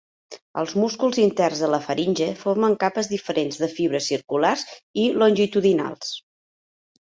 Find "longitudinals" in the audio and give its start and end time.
5.25-6.17